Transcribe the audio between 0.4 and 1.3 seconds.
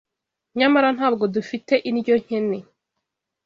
Nyamara ntabwo